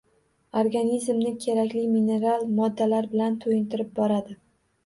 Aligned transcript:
Organizmni 0.61 1.33
kerakli 1.43 1.83
mineral 1.91 2.49
moddalar 2.61 3.09
bilan 3.15 3.37
toʻyintirib 3.45 3.93
boradi 4.01 4.39